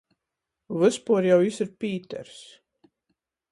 Vyspuor 0.83 1.27
jau 1.29 1.37
jis 1.45 1.61
ir 1.67 1.71
Pīters. 1.85 2.43